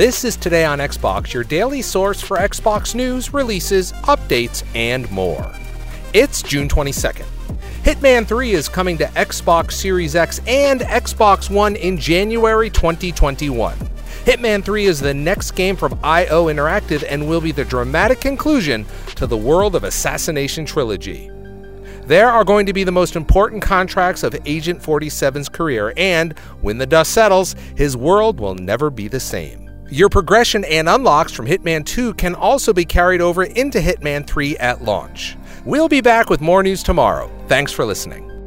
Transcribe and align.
This 0.00 0.24
is 0.24 0.34
Today 0.34 0.64
on 0.64 0.78
Xbox, 0.78 1.34
your 1.34 1.44
daily 1.44 1.82
source 1.82 2.22
for 2.22 2.38
Xbox 2.38 2.94
news, 2.94 3.34
releases, 3.34 3.92
updates, 3.92 4.64
and 4.74 5.10
more. 5.10 5.52
It's 6.14 6.42
June 6.42 6.68
22nd. 6.68 7.26
Hitman 7.82 8.26
3 8.26 8.52
is 8.52 8.66
coming 8.66 8.96
to 8.96 9.04
Xbox 9.08 9.72
Series 9.72 10.16
X 10.16 10.40
and 10.46 10.80
Xbox 10.80 11.50
One 11.50 11.76
in 11.76 11.98
January 11.98 12.70
2021. 12.70 13.76
Hitman 14.24 14.64
3 14.64 14.86
is 14.86 15.00
the 15.00 15.12
next 15.12 15.50
game 15.50 15.76
from 15.76 16.00
IO 16.02 16.46
Interactive 16.46 17.04
and 17.06 17.28
will 17.28 17.42
be 17.42 17.52
the 17.52 17.66
dramatic 17.66 18.22
conclusion 18.22 18.86
to 19.16 19.26
the 19.26 19.36
World 19.36 19.76
of 19.76 19.84
Assassination 19.84 20.64
trilogy. 20.64 21.30
There 22.06 22.30
are 22.30 22.44
going 22.44 22.64
to 22.64 22.72
be 22.72 22.84
the 22.84 22.90
most 22.90 23.16
important 23.16 23.60
contracts 23.60 24.22
of 24.22 24.34
Agent 24.46 24.80
47's 24.80 25.50
career, 25.50 25.92
and 25.98 26.38
when 26.62 26.78
the 26.78 26.86
dust 26.86 27.12
settles, 27.12 27.54
his 27.76 27.98
world 27.98 28.40
will 28.40 28.54
never 28.54 28.88
be 28.88 29.06
the 29.06 29.20
same. 29.20 29.69
Your 29.92 30.08
progression 30.08 30.64
and 30.66 30.88
unlocks 30.88 31.32
from 31.32 31.46
Hitman 31.46 31.84
2 31.84 32.14
can 32.14 32.36
also 32.36 32.72
be 32.72 32.84
carried 32.84 33.20
over 33.20 33.42
into 33.42 33.80
Hitman 33.80 34.24
3 34.24 34.56
at 34.58 34.84
launch. 34.84 35.36
We'll 35.64 35.88
be 35.88 36.00
back 36.00 36.30
with 36.30 36.40
more 36.40 36.62
news 36.62 36.84
tomorrow. 36.84 37.28
Thanks 37.48 37.72
for 37.72 37.84
listening. 37.84 38.39